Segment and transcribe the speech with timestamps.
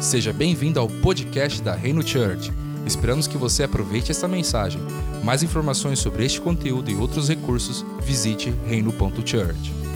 [0.00, 2.52] Seja bem-vindo ao podcast da Reino Church.
[2.86, 4.80] Esperamos que você aproveite esta mensagem.
[5.24, 9.86] Mais informações sobre este conteúdo e outros recursos, visite reino.church.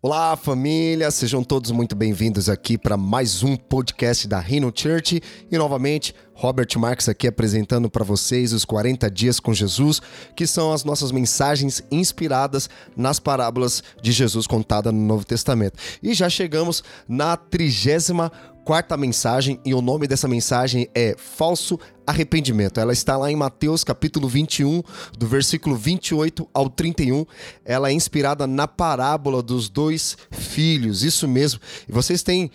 [0.00, 5.20] Olá, família, sejam todos muito bem-vindos aqui para mais um podcast da Reino Church
[5.50, 10.02] e novamente Robert Marques aqui apresentando para vocês os 40 dias com Jesus,
[10.34, 15.78] que são as nossas mensagens inspiradas nas parábolas de Jesus contada no Novo Testamento.
[16.02, 18.30] E já chegamos na trigésima
[18.64, 22.80] quarta mensagem e o nome dessa mensagem é Falso Arrependimento.
[22.80, 24.82] Ela está lá em Mateus capítulo 21,
[25.18, 27.24] do versículo 28 ao 31.
[27.64, 31.60] Ela é inspirada na parábola dos dois filhos, isso mesmo.
[31.88, 32.50] E vocês têm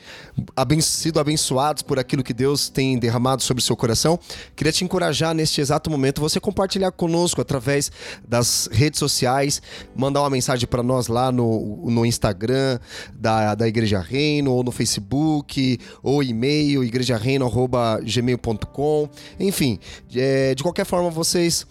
[0.81, 4.19] sido abençoados por aquilo que Deus tem derramado sobre seu coração.
[4.55, 7.91] Queria te encorajar neste exato momento você compartilhar conosco através
[8.27, 9.59] das redes sociais,
[9.95, 12.77] mandar uma mensagem para nós lá no, no Instagram
[13.13, 19.09] da, da Igreja Reino ou no Facebook ou e-mail igrejareino@gmail.com.
[19.39, 19.79] Enfim,
[20.15, 21.65] é, de qualquer forma vocês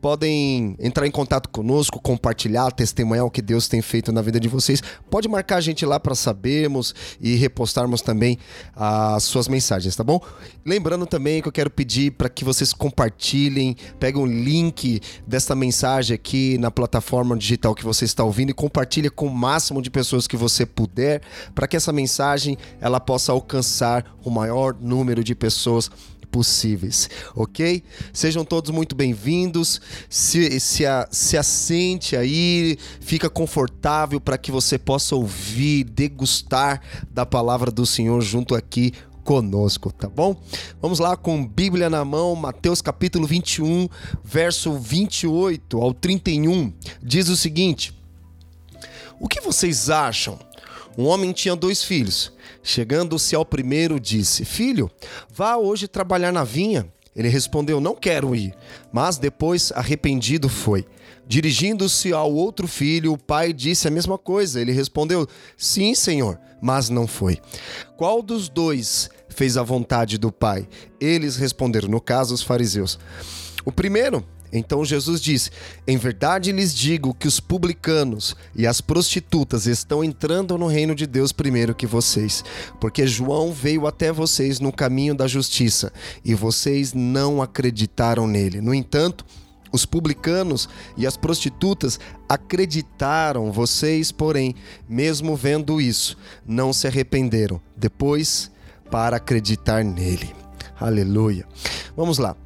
[0.00, 4.48] podem entrar em contato conosco, compartilhar, testemunhar o que Deus tem feito na vida de
[4.48, 4.82] vocês.
[5.10, 8.38] Pode marcar a gente lá para sabermos e repostarmos também
[8.74, 10.20] as suas mensagens, tá bom?
[10.64, 16.14] Lembrando também que eu quero pedir para que vocês compartilhem, peguem o link desta mensagem
[16.14, 20.26] aqui na plataforma digital que você está ouvindo e compartilhe com o máximo de pessoas
[20.26, 21.22] que você puder,
[21.54, 25.90] para que essa mensagem ela possa alcançar o maior número de pessoas
[26.34, 27.80] possíveis, ok?
[28.12, 29.80] Sejam todos muito bem-vindos.
[30.10, 30.82] Se, se,
[31.12, 38.20] se assente aí, fica confortável para que você possa ouvir, degustar da palavra do Senhor
[38.20, 40.36] junto aqui conosco, tá bom?
[40.82, 43.88] Vamos lá com Bíblia na mão, Mateus capítulo 21,
[44.24, 46.72] verso 28 ao 31.
[47.00, 47.94] Diz o seguinte:
[49.20, 50.36] O que vocês acham?
[50.96, 52.32] Um homem tinha dois filhos.
[52.62, 54.90] Chegando-se ao primeiro, disse: Filho,
[55.30, 56.86] vá hoje trabalhar na vinha.
[57.14, 58.54] Ele respondeu: Não quero ir.
[58.92, 60.84] Mas depois, arrependido, foi.
[61.26, 64.60] Dirigindo-se ao outro filho, o pai disse a mesma coisa.
[64.60, 65.26] Ele respondeu:
[65.56, 67.38] Sim, senhor, mas não foi.
[67.96, 70.68] Qual dos dois fez a vontade do pai?
[71.00, 72.98] Eles responderam, no caso, os fariseus.
[73.64, 74.24] O primeiro,
[74.54, 75.50] então Jesus disse:
[75.86, 81.06] Em verdade lhes digo que os publicanos e as prostitutas estão entrando no reino de
[81.06, 82.44] Deus primeiro que vocês,
[82.80, 85.92] porque João veio até vocês no caminho da justiça
[86.24, 88.60] e vocês não acreditaram nele.
[88.60, 89.26] No entanto,
[89.72, 91.98] os publicanos e as prostitutas
[92.28, 94.54] acreditaram, vocês, porém,
[94.88, 96.16] mesmo vendo isso,
[96.46, 98.52] não se arrependeram depois
[98.88, 100.32] para acreditar nele.
[100.78, 101.44] Aleluia.
[101.96, 102.36] Vamos lá.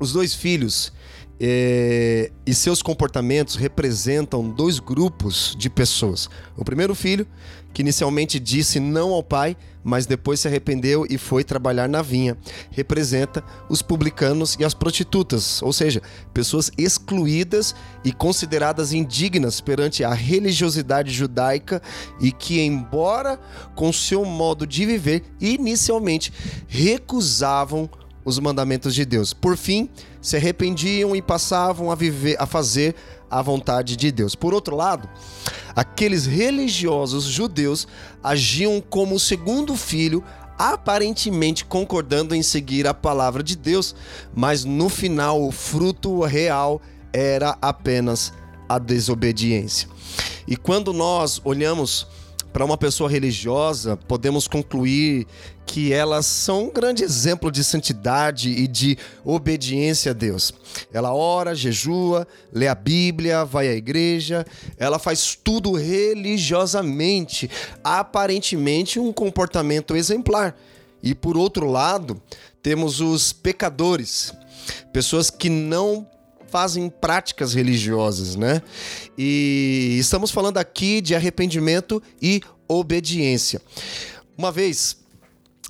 [0.00, 0.92] Os dois filhos
[1.40, 6.28] é, e seus comportamentos representam dois grupos de pessoas.
[6.56, 7.26] O primeiro filho,
[7.74, 12.36] que inicialmente disse não ao pai, mas depois se arrependeu e foi trabalhar na vinha,
[12.70, 16.02] representa os publicanos e as prostitutas, ou seja,
[16.32, 21.80] pessoas excluídas e consideradas indignas perante a religiosidade judaica
[22.20, 23.38] e que, embora
[23.74, 26.32] com seu modo de viver, inicialmente
[26.66, 27.88] recusavam
[28.26, 29.32] os mandamentos de Deus.
[29.32, 29.88] Por fim,
[30.20, 32.96] se arrependiam e passavam a viver, a fazer
[33.30, 34.34] a vontade de Deus.
[34.34, 35.08] Por outro lado,
[35.76, 37.86] aqueles religiosos judeus
[38.22, 40.24] agiam como o segundo filho,
[40.58, 43.94] aparentemente concordando em seguir a palavra de Deus,
[44.34, 46.82] mas no final o fruto real
[47.12, 48.32] era apenas
[48.68, 49.88] a desobediência.
[50.48, 52.08] E quando nós olhamos
[52.56, 55.26] para uma pessoa religiosa, podemos concluir
[55.66, 60.54] que elas são um grande exemplo de santidade e de obediência a Deus.
[60.90, 64.46] Ela ora, jejua, lê a Bíblia, vai à igreja,
[64.78, 67.50] ela faz tudo religiosamente,
[67.84, 70.56] aparentemente um comportamento exemplar.
[71.02, 72.22] E por outro lado,
[72.62, 74.32] temos os pecadores,
[74.94, 76.08] pessoas que não
[76.48, 78.62] fazem práticas religiosas, né?
[79.16, 83.60] E estamos falando aqui de arrependimento e obediência.
[84.36, 84.96] Uma vez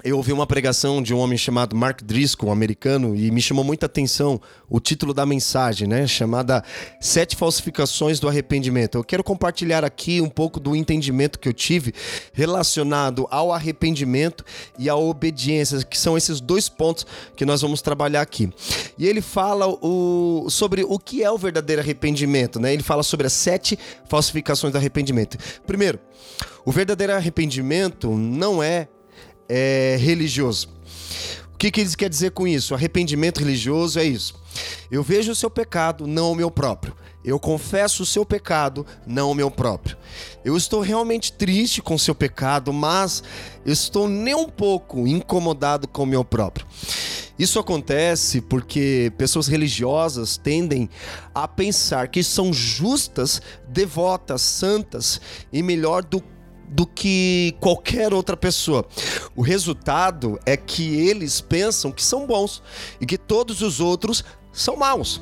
[0.05, 3.87] eu ouvi uma pregação de um homem chamado Mark Driscoll, americano, e me chamou muita
[3.87, 4.39] atenção
[4.69, 6.07] o título da mensagem, né?
[6.07, 6.63] Chamada
[7.01, 8.99] Sete Falsificações do Arrependimento.
[8.99, 11.95] Eu quero compartilhar aqui um pouco do entendimento que eu tive
[12.35, 14.45] relacionado ao arrependimento
[14.79, 18.51] e à obediência, que são esses dois pontos que nós vamos trabalhar aqui.
[18.99, 22.75] E ele fala o, sobre o que é o verdadeiro arrependimento, né?
[22.75, 23.79] Ele fala sobre as sete
[24.11, 25.39] falsificações do arrependimento.
[25.67, 25.99] Primeiro,
[26.67, 28.89] o verdadeiro arrependimento não é
[29.49, 30.69] é, religioso.
[31.55, 32.75] O que, que ele quer dizer com isso?
[32.75, 34.35] Arrependimento religioso é isso.
[34.91, 36.95] Eu vejo o seu pecado, não o meu próprio.
[37.25, 39.97] Eu confesso o seu pecado, não o meu próprio.
[40.45, 43.23] Eu estou realmente triste com o seu pecado, mas
[43.65, 46.67] estou nem um pouco incomodado com o meu próprio.
[47.39, 50.89] Isso acontece porque pessoas religiosas tendem
[51.35, 55.21] a pensar que são justas, devotas, santas
[55.53, 56.23] e melhor do
[56.69, 58.87] do que qualquer outra pessoa.
[59.35, 62.63] O resultado é que eles pensam que são bons
[63.01, 65.21] e que todos os outros são maus.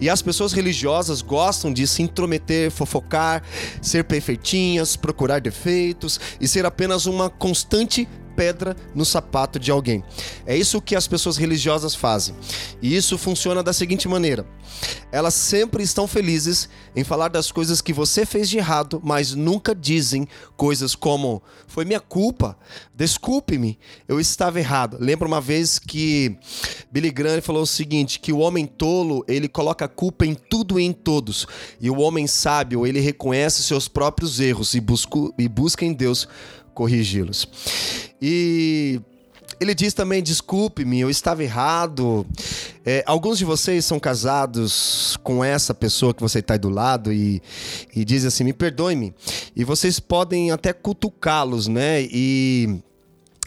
[0.00, 3.42] E as pessoas religiosas gostam de se intrometer, fofocar,
[3.82, 10.04] ser perfeitinhas, procurar defeitos e ser apenas uma constante pedra no sapato de alguém.
[10.46, 12.34] É isso que as pessoas religiosas fazem.
[12.82, 14.46] E isso funciona da seguinte maneira:
[15.10, 19.74] elas sempre estão felizes em falar das coisas que você fez de errado, mas nunca
[19.74, 22.56] dizem coisas como: foi minha culpa,
[22.94, 24.98] desculpe-me, eu estava errado.
[25.00, 26.36] Lembra uma vez que
[26.90, 30.78] Billy Graham falou o seguinte: que o homem tolo ele coloca a culpa em tudo
[30.78, 31.46] e em todos,
[31.80, 36.28] e o homem sábio ele reconhece seus próprios erros e busca, e busca em Deus
[36.76, 37.48] corrigi-los.
[38.20, 39.00] E
[39.58, 42.26] ele diz também: desculpe-me, eu estava errado.
[42.84, 47.12] É, alguns de vocês são casados com essa pessoa que você está aí do lado
[47.12, 47.42] e,
[47.94, 49.14] e diz assim: me perdoe-me.
[49.56, 52.02] E vocês podem até cutucá-los, né?
[52.02, 52.78] E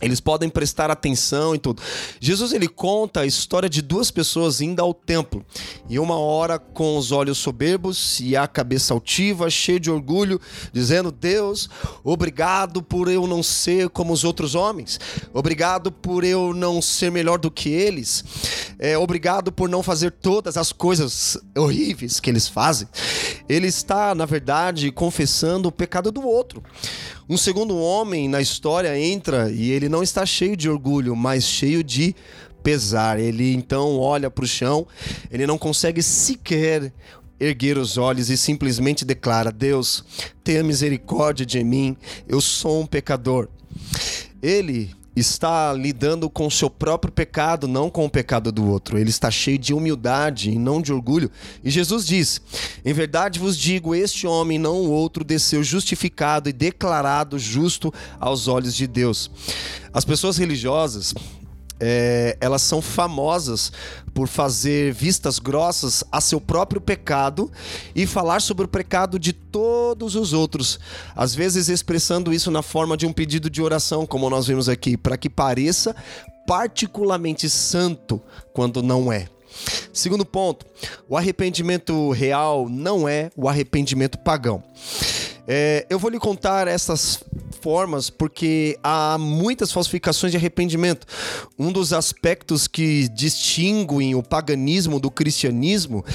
[0.02, 1.82] eles podem prestar atenção e tudo.
[2.20, 5.46] Jesus ele conta a história de duas pessoas indo ao templo.
[5.90, 10.40] E uma hora com os olhos soberbos e a cabeça altiva, cheio de orgulho,
[10.72, 11.70] dizendo: "Deus,
[12.04, 15.00] obrigado por eu não ser como os outros homens.
[15.34, 18.24] Obrigado por eu não ser melhor do que eles.
[18.78, 22.88] É, obrigado por não fazer todas as coisas horríveis que eles fazem."
[23.48, 26.64] Ele está, na verdade, confessando o pecado do outro.
[27.30, 31.84] Um segundo homem na história entra e ele não está cheio de orgulho, mas cheio
[31.84, 32.16] de
[32.64, 33.20] pesar.
[33.20, 34.88] Ele então olha para o chão,
[35.30, 36.92] ele não consegue sequer
[37.40, 40.04] erguer os olhos e simplesmente declara: Deus,
[40.44, 41.96] tenha misericórdia de mim,
[42.28, 43.48] eu sou um pecador.
[44.42, 48.98] Ele está lidando com o seu próprio pecado, não com o pecado do outro.
[48.98, 51.32] Ele está cheio de humildade e não de orgulho.
[51.64, 52.42] E Jesus diz:
[52.86, 58.48] Em verdade vos digo, este homem, não o outro, desceu justificado e declarado justo aos
[58.48, 59.30] olhos de Deus.
[59.92, 61.14] As pessoas religiosas,
[61.80, 63.72] é, elas são famosas
[64.14, 67.52] por fazer vistas grossas a seu próprio pecado
[67.96, 70.80] e falar sobre o pecado de todos os outros,
[71.16, 74.98] às vezes expressando isso na forma de um pedido de oração, como nós vimos aqui,
[74.98, 75.96] para que pareça
[76.46, 78.22] particularmente santo
[78.54, 79.28] quando não é.
[79.94, 80.66] Segundo ponto,
[81.08, 84.64] o arrependimento real não é o arrependimento pagão.
[85.52, 87.24] É, eu vou lhe contar essas
[87.60, 91.08] formas porque há muitas falsificações de arrependimento.
[91.58, 96.06] Um dos aspectos que distinguem o paganismo do cristianismo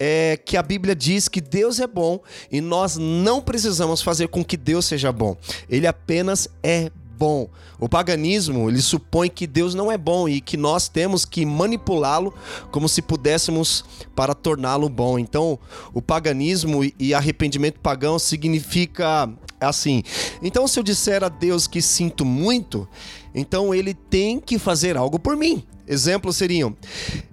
[0.00, 2.18] é que a Bíblia diz que Deus é bom
[2.50, 5.36] e nós não precisamos fazer com que Deus seja bom.
[5.68, 7.48] Ele apenas é bom.
[7.80, 12.32] O paganismo, ele supõe que Deus não é bom e que nós temos que manipulá-lo
[12.70, 13.84] como se pudéssemos
[14.14, 15.18] para torná-lo bom.
[15.18, 15.58] Então,
[15.92, 19.28] o paganismo e arrependimento pagão significa
[19.60, 20.02] assim.
[20.40, 22.88] Então, se eu disser a Deus que sinto muito,
[23.34, 25.64] então ele tem que fazer algo por mim.
[25.88, 26.76] Exemplos seriam: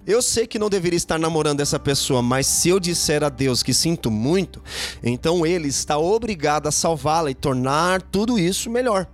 [0.06, 3.62] eu sei que não deveria estar namorando essa pessoa, mas se eu disser a Deus
[3.62, 4.62] que sinto muito,
[5.02, 9.06] então ele está obrigado a salvá-la e tornar tudo isso melhor.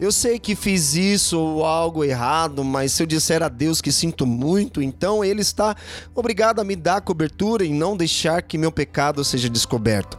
[0.00, 3.92] Eu sei que fiz isso ou algo errado, mas se eu disser a Deus que
[3.92, 5.76] sinto muito, então Ele está
[6.14, 10.18] obrigado a me dar cobertura e não deixar que meu pecado seja descoberto.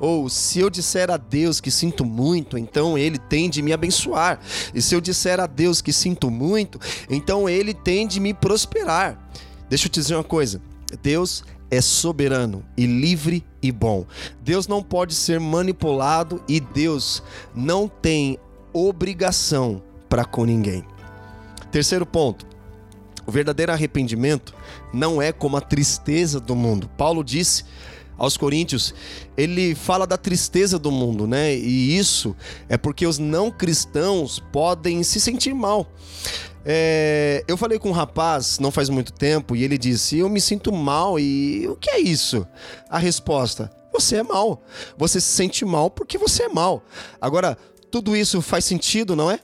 [0.00, 4.40] Ou se eu disser a Deus que sinto muito, então Ele tem de me abençoar.
[4.74, 9.18] E se eu disser a Deus que sinto muito, então Ele tem de me prosperar.
[9.68, 10.60] Deixa eu te dizer uma coisa:
[11.02, 14.04] Deus é soberano e livre e bom.
[14.42, 17.22] Deus não pode ser manipulado e Deus
[17.54, 18.38] não tem
[18.74, 20.84] obrigação para com ninguém.
[21.70, 22.46] Terceiro ponto.
[23.26, 24.54] O verdadeiro arrependimento
[24.92, 26.90] não é como a tristeza do mundo.
[26.98, 27.64] Paulo disse
[28.16, 28.94] aos Coríntios,
[29.36, 31.54] ele fala da tristeza do mundo, né?
[31.54, 32.36] E isso
[32.68, 35.90] é porque os não cristãos podem se sentir mal.
[36.66, 40.40] É, eu falei com um rapaz não faz muito tempo e ele disse: Eu me
[40.40, 41.18] sinto mal.
[41.18, 42.46] E o que é isso?
[42.88, 44.62] A resposta: Você é mal.
[44.96, 46.82] Você se sente mal porque você é mal.
[47.20, 47.58] Agora,
[47.94, 49.38] tudo isso faz sentido, não é?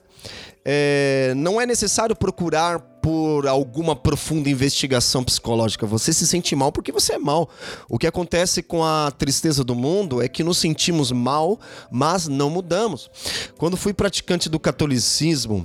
[0.65, 1.33] é?
[1.37, 5.87] Não é necessário procurar por alguma profunda investigação psicológica.
[5.87, 7.49] Você se sente mal porque você é mal.
[7.89, 11.61] O que acontece com a tristeza do mundo é que nos sentimos mal,
[11.93, 13.09] mas não mudamos.
[13.57, 15.65] Quando fui praticante do catolicismo,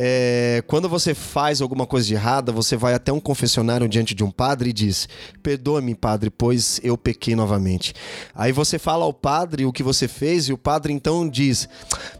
[0.00, 4.22] é, quando você faz alguma coisa de errada, você vai até um confessionário diante de
[4.22, 5.08] um padre e diz:
[5.42, 7.92] Perdoa-me, padre, pois eu pequei novamente.
[8.32, 11.68] Aí você fala ao padre o que você fez e o padre então diz: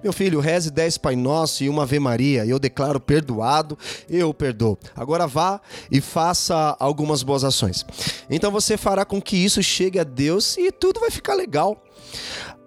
[0.03, 2.45] Meu filho, reze dez Pai Nosso e uma Ave Maria.
[2.45, 3.79] Eu declaro perdoado,
[4.11, 4.77] eu perdoo.
[4.97, 7.87] Agora vá e faça algumas boas ações.
[8.29, 11.81] Então você fará com que isso chegue a Deus e tudo vai ficar legal.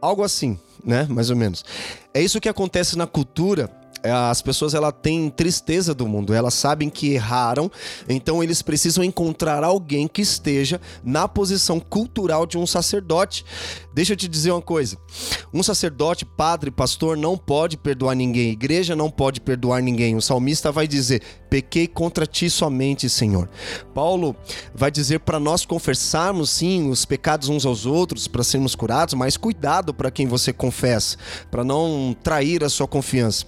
[0.02, 1.06] Algo assim, né?
[1.10, 1.66] Mais ou menos.
[2.14, 6.90] É isso que acontece na cultura as pessoas ela têm tristeza do mundo, elas sabem
[6.90, 7.70] que erraram,
[8.08, 13.46] então eles precisam encontrar alguém que esteja na posição cultural de um sacerdote.
[13.94, 14.98] Deixa eu te dizer uma coisa:
[15.54, 20.16] um sacerdote, padre, pastor não pode perdoar ninguém, igreja não pode perdoar ninguém.
[20.16, 23.50] O salmista vai dizer: pequei contra ti somente, Senhor.
[23.94, 24.36] Paulo
[24.74, 29.38] vai dizer para nós confessarmos sim os pecados uns aos outros para sermos curados, mas
[29.38, 31.18] cuidado para quem você confessa,
[31.50, 33.46] para não trair a sua confiança.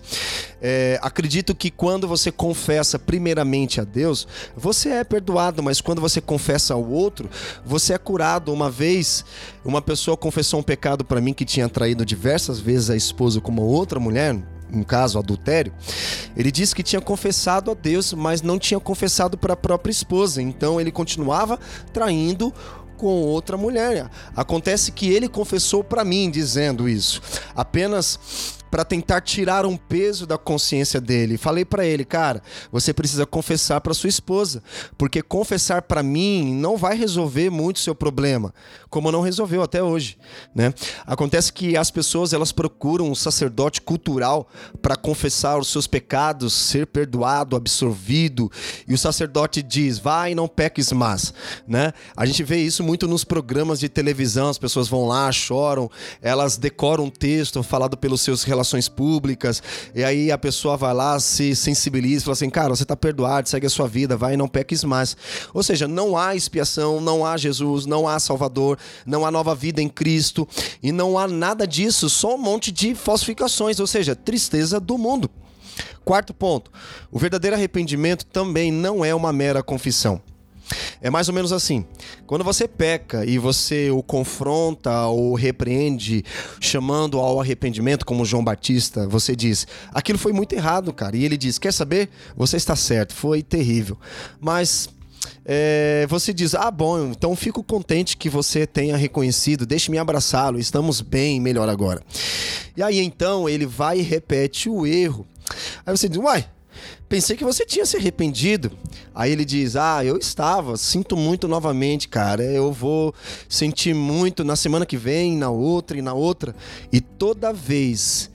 [0.61, 6.21] É, acredito que quando você confessa primeiramente a Deus, você é perdoado, mas quando você
[6.21, 7.29] confessa ao outro,
[7.65, 8.51] você é curado.
[8.51, 9.25] Uma vez,
[9.63, 13.51] uma pessoa confessou um pecado para mim que tinha traído diversas vezes a esposa com
[13.51, 14.35] uma outra mulher,
[14.73, 15.71] um caso adultério,
[16.35, 20.41] ele disse que tinha confessado a Deus, mas não tinha confessado para a própria esposa.
[20.41, 21.59] Então ele continuava
[21.93, 22.51] traindo
[22.97, 24.09] com outra mulher.
[24.35, 27.21] Acontece que ele confessou para mim dizendo isso.
[27.55, 28.19] Apenas
[28.73, 31.37] para tentar tirar um peso da consciência dele.
[31.37, 34.63] Falei para ele, cara, você precisa confessar para sua esposa,
[34.97, 38.51] porque confessar para mim não vai resolver muito seu problema,
[38.89, 40.17] como não resolveu até hoje,
[40.55, 40.73] né?
[41.05, 44.49] Acontece que as pessoas elas procuram um sacerdote cultural
[44.81, 48.51] para confessar os seus pecados, ser perdoado, absorvido,
[48.87, 51.31] e o sacerdote diz: "Vai, não peques mais",
[51.67, 51.93] né?
[52.17, 55.91] A gente vê isso muito nos programas de televisão, as pessoas vão lá, choram,
[56.23, 59.61] elas decoram um texto falado pelos seus relacionamentos relações públicas,
[59.93, 63.67] e aí a pessoa vai lá, se sensibiliza, fala assim, cara, você está perdoado, segue
[63.67, 65.15] a sua vida, vai e não peques mais.
[65.53, 69.81] Ou seja, não há expiação, não há Jesus, não há Salvador, não há nova vida
[69.81, 70.47] em Cristo,
[70.81, 75.29] e não há nada disso, só um monte de falsificações, ou seja, tristeza do mundo.
[76.05, 76.71] Quarto ponto:
[77.11, 80.21] o verdadeiro arrependimento também não é uma mera confissão.
[81.01, 81.85] É mais ou menos assim.
[82.25, 86.23] Quando você peca e você o confronta ou repreende,
[86.59, 91.15] chamando ao arrependimento, como João Batista, você diz: aquilo foi muito errado, cara.
[91.15, 92.09] E ele diz: quer saber?
[92.35, 93.97] Você está certo, foi terrível.
[94.39, 94.89] Mas
[95.45, 101.01] é, você diz: Ah, bom, então fico contente que você tenha reconhecido, deixe-me abraçá-lo, estamos
[101.01, 102.01] bem, melhor agora.
[102.75, 105.27] E aí então ele vai e repete o erro.
[105.85, 106.45] Aí você diz: Uai,
[107.13, 108.71] Pensei que você tinha se arrependido.
[109.13, 112.41] Aí ele diz: Ah, eu estava, sinto muito novamente, cara.
[112.43, 113.13] Eu vou
[113.47, 116.55] sentir muito na semana que vem, na outra e na outra.
[116.91, 118.31] E toda vez,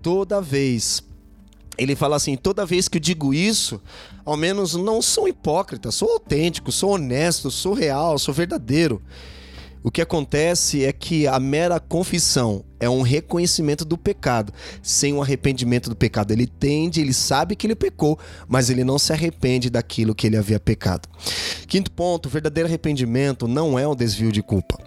[0.00, 1.02] toda vez,
[1.76, 3.82] ele fala assim: toda vez que eu digo isso,
[4.24, 9.02] ao menos não sou hipócrita, sou autêntico, sou honesto, sou real, sou verdadeiro.
[9.82, 15.22] O que acontece é que a mera confissão é um reconhecimento do pecado, sem o
[15.22, 16.32] arrependimento do pecado.
[16.32, 20.36] Ele tende, ele sabe que ele pecou, mas ele não se arrepende daquilo que ele
[20.36, 21.08] havia pecado.
[21.66, 24.78] Quinto ponto: o verdadeiro arrependimento não é um desvio de culpa.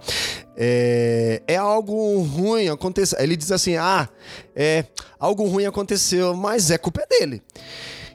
[0.55, 3.19] É, é algo ruim aconteceu.
[3.19, 4.07] Ele diz assim: ah,
[4.55, 4.85] é
[5.19, 7.41] algo ruim aconteceu, mas é culpa dele.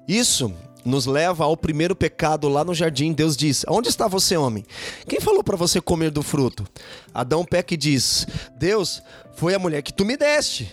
[0.07, 0.53] Isso
[0.85, 3.13] nos leva ao primeiro pecado lá no jardim.
[3.13, 4.65] Deus diz: Onde está você, homem?
[5.09, 6.67] Quem falou para você comer do fruto?
[7.13, 9.03] Adão peca e diz: Deus,
[9.35, 10.73] foi a mulher que tu me deste.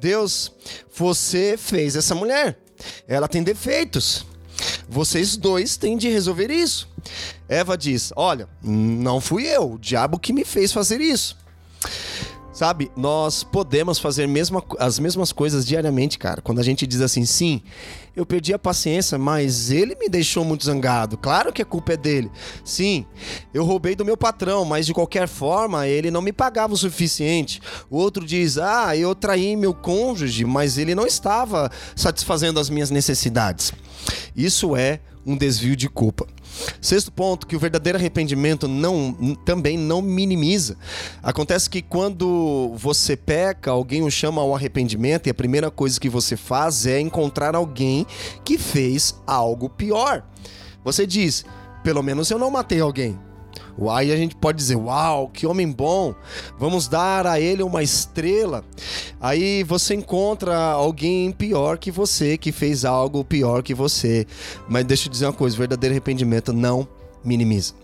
[0.00, 0.52] Deus,
[0.94, 2.58] você fez essa mulher.
[3.06, 4.24] Ela tem defeitos.
[4.88, 6.88] Vocês dois têm de resolver isso.
[7.48, 11.36] Eva diz: Olha, não fui eu, o diabo que me fez fazer isso.
[12.58, 16.42] Sabe, nós podemos fazer mesma, as mesmas coisas diariamente, cara.
[16.42, 17.62] Quando a gente diz assim, sim,
[18.16, 21.16] eu perdi a paciência, mas ele me deixou muito zangado.
[21.16, 22.28] Claro que a culpa é dele.
[22.64, 23.06] Sim,
[23.54, 27.60] eu roubei do meu patrão, mas de qualquer forma ele não me pagava o suficiente.
[27.88, 32.90] O outro diz, ah, eu traí meu cônjuge, mas ele não estava satisfazendo as minhas
[32.90, 33.72] necessidades.
[34.34, 36.26] Isso é um desvio de culpa.
[36.80, 40.76] Sexto ponto, que o verdadeiro arrependimento não, também não minimiza.
[41.22, 46.08] Acontece que quando você peca, alguém o chama ao arrependimento e a primeira coisa que
[46.08, 48.06] você faz é encontrar alguém
[48.44, 50.24] que fez algo pior.
[50.84, 51.44] Você diz,
[51.82, 53.18] pelo menos eu não matei alguém.
[53.90, 56.14] Aí a gente pode dizer: Uau, que homem bom,
[56.58, 58.64] vamos dar a ele uma estrela.
[59.20, 64.26] Aí você encontra alguém pior que você, que fez algo pior que você.
[64.68, 66.88] Mas deixa eu dizer uma coisa: verdadeiro arrependimento não
[67.24, 67.74] minimiza.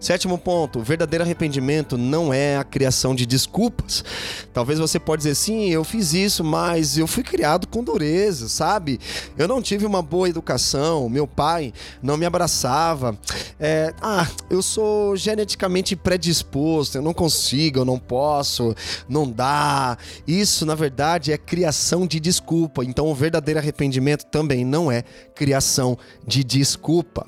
[0.00, 4.04] Sétimo ponto, o verdadeiro arrependimento não é a criação de desculpas.
[4.52, 8.98] Talvez você pode dizer, sim, eu fiz isso, mas eu fui criado com dureza, sabe?
[9.36, 13.18] Eu não tive uma boa educação, meu pai não me abraçava.
[13.58, 18.74] É, ah, eu sou geneticamente predisposto, eu não consigo, eu não posso,
[19.08, 19.98] não dá.
[20.26, 22.84] Isso, na verdade, é criação de desculpa.
[22.84, 27.26] Então, o verdadeiro arrependimento também não é criação de desculpa.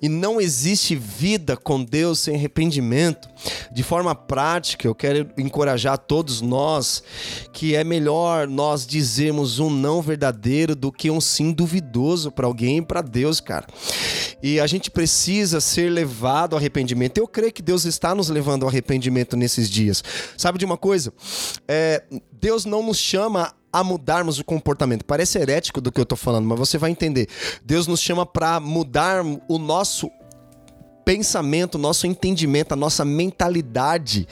[0.00, 3.28] E não existe vida com Deus sem arrependimento.
[3.72, 7.02] De forma prática, eu quero encorajar todos nós
[7.52, 12.78] que é melhor nós dizermos um não verdadeiro do que um sim duvidoso para alguém
[12.78, 13.66] e para Deus, cara.
[14.42, 17.18] E a gente precisa ser levado ao arrependimento.
[17.18, 20.02] Eu creio que Deus está nos levando ao arrependimento nesses dias.
[20.36, 21.12] Sabe de uma coisa?
[21.66, 25.04] É, Deus não nos chama a mudarmos o comportamento.
[25.04, 27.28] Parece herético do que eu estou falando, mas você vai entender.
[27.62, 30.10] Deus nos chama para mudar o nosso
[31.04, 34.26] pensamento, nosso entendimento, a nossa mentalidade,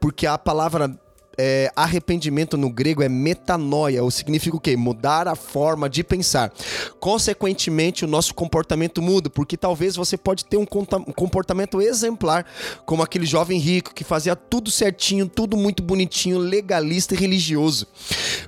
[0.00, 0.98] porque a palavra
[1.38, 4.76] é, arrependimento no grego é metanoia, ou significa o quê?
[4.76, 6.52] Mudar a forma de pensar.
[6.98, 12.44] Consequentemente, o nosso comportamento muda, porque talvez você pode ter um comportamento exemplar,
[12.84, 17.86] como aquele jovem rico que fazia tudo certinho, tudo muito bonitinho, legalista e religioso.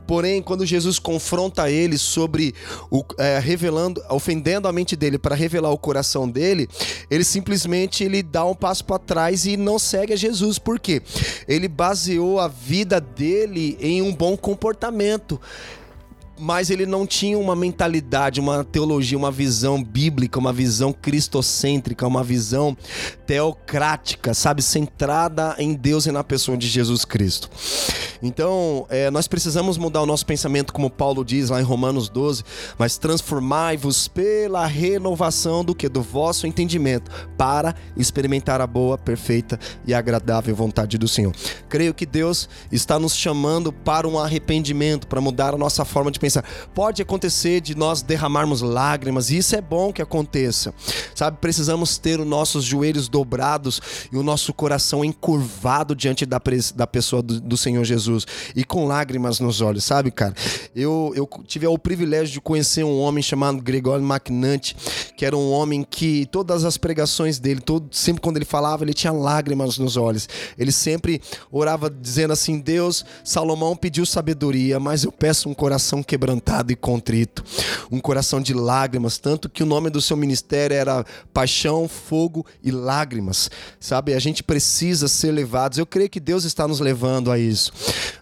[0.07, 2.53] Porém, quando Jesus confronta ele sobre
[2.91, 6.69] o é, revelando, ofendendo a mente dele para revelar o coração dele,
[7.09, 10.59] ele simplesmente ele dá um passo para trás e não segue a Jesus.
[10.59, 11.01] Por quê?
[11.47, 15.39] Ele baseou a vida vida dele em um bom comportamento
[16.41, 22.25] mas ele não tinha uma mentalidade, uma teologia, uma visão bíblica, uma visão cristocêntrica, uma
[22.25, 22.77] visão
[23.27, 27.51] teocrática, sabe, centrada em Deus e na pessoa de Jesus Cristo.
[28.23, 32.43] Então, é, nós precisamos mudar o nosso pensamento, como Paulo diz lá em Romanos 12,
[32.79, 35.89] mas transformai-vos pela renovação do que?
[35.89, 41.35] Do vosso entendimento, para experimentar a boa, perfeita e agradável vontade do Senhor.
[41.69, 46.21] Creio que Deus está nos chamando para um arrependimento, para mudar a nossa forma de
[46.75, 50.73] pode acontecer de nós derramarmos lágrimas, e isso é bom que aconteça.
[51.15, 53.81] Sabe, precisamos ter os nossos joelhos dobrados
[54.13, 56.41] e o nosso coração encurvado diante da,
[56.75, 60.35] da pessoa do, do Senhor Jesus e com lágrimas nos olhos, sabe, cara?
[60.75, 64.76] Eu, eu tive o privilégio de conhecer um homem chamado Gregório McNutt,
[65.17, 68.95] que era um homem que todas as pregações dele, todo, sempre quando ele falava, ele
[68.95, 70.28] tinha lágrimas nos olhos.
[70.57, 76.20] Ele sempre orava dizendo assim: Deus, Salomão pediu sabedoria, mas eu peço um coração quebrado
[76.21, 77.43] quebrantado e contrito,
[77.91, 81.02] um coração de lágrimas, tanto que o nome do seu ministério era
[81.33, 83.50] Paixão, Fogo e Lágrimas.
[83.80, 85.78] Sabe, a gente precisa ser levados.
[85.78, 87.73] Eu creio que Deus está nos levando a isso.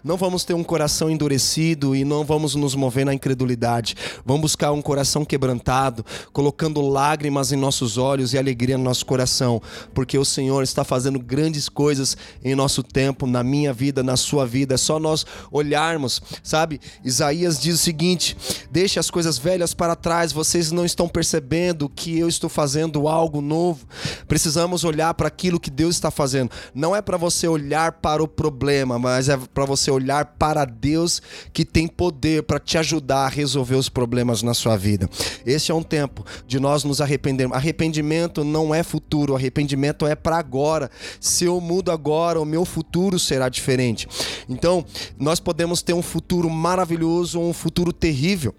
[0.01, 3.95] Não vamos ter um coração endurecido e não vamos nos mover na incredulidade.
[4.25, 9.61] Vamos buscar um coração quebrantado, colocando lágrimas em nossos olhos e alegria no nosso coração,
[9.93, 14.45] porque o Senhor está fazendo grandes coisas em nosso tempo, na minha vida, na sua
[14.45, 14.75] vida.
[14.75, 16.79] É só nós olharmos, sabe?
[17.03, 18.37] Isaías diz seguinte:
[18.69, 23.41] deixe as coisas velhas para trás, vocês não estão percebendo que eu estou fazendo algo
[23.41, 23.85] novo.
[24.27, 26.51] Precisamos olhar para aquilo que Deus está fazendo.
[26.73, 31.21] Não é para você olhar para o problema, mas é para você olhar para Deus
[31.53, 35.09] que tem poder para te ajudar a resolver os problemas na sua vida.
[35.45, 37.55] Esse é um tempo de nós nos arrependermos.
[37.55, 40.91] Arrependimento não é futuro, arrependimento é para agora.
[41.19, 44.07] Se eu mudo agora, o meu futuro será diferente.
[44.47, 44.85] Então,
[45.17, 48.55] nós podemos ter um futuro maravilhoso, um futuro futuro terrível.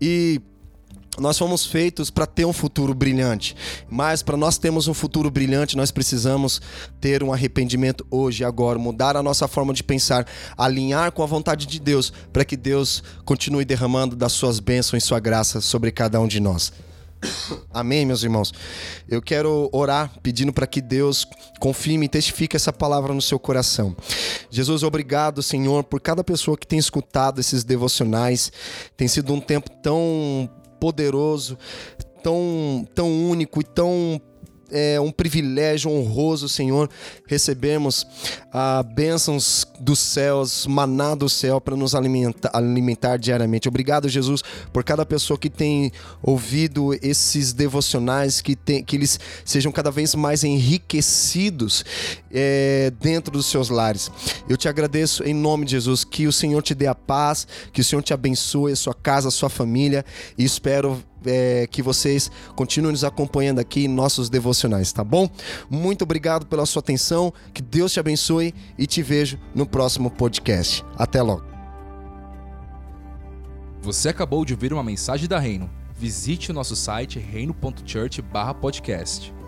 [0.00, 0.40] E
[1.18, 3.54] nós fomos feitos para ter um futuro brilhante,
[3.90, 6.62] mas para nós termos um futuro brilhante, nós precisamos
[6.98, 11.66] ter um arrependimento hoje, agora, mudar a nossa forma de pensar, alinhar com a vontade
[11.66, 16.18] de Deus, para que Deus continue derramando das suas bênçãos e sua graça sobre cada
[16.18, 16.72] um de nós.
[17.72, 18.52] Amém, meus irmãos.
[19.08, 21.26] Eu quero orar pedindo para que Deus
[21.60, 23.96] confirme e testifique essa palavra no seu coração.
[24.50, 28.52] Jesus, obrigado, Senhor, por cada pessoa que tem escutado esses devocionais.
[28.96, 31.56] Tem sido um tempo tão poderoso,
[32.22, 34.20] tão, tão único e tão
[34.72, 36.88] é um privilégio honroso, Senhor,
[37.26, 38.06] recebermos
[38.52, 43.68] ah, bênçãos dos céus, maná do céu para nos alimentar, alimentar diariamente.
[43.68, 49.70] Obrigado, Jesus, por cada pessoa que tem ouvido esses devocionais, que, tem, que eles sejam
[49.70, 51.84] cada vez mais enriquecidos
[52.30, 54.10] é, dentro dos seus lares.
[54.48, 57.80] Eu te agradeço em nome de Jesus, que o Senhor te dê a paz, que
[57.80, 60.04] o Senhor te abençoe, a sua casa, a sua família,
[60.38, 65.28] e espero é, que vocês continuem nos acompanhando aqui em nossos devocionais, tá bom?
[65.68, 70.84] Muito obrigado pela sua atenção, que Deus te abençoe e te vejo no próximo podcast.
[70.96, 71.44] Até logo.
[73.82, 75.70] Você acabou de ouvir uma mensagem da Reino.
[75.98, 79.41] Visite o nosso site reino.church/podcast.